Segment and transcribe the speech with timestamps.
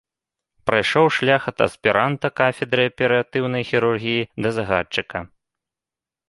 [0.67, 5.17] Прайшоў шлях ад аспіранта кафедры аператыўнай хірургіі да загадчыка.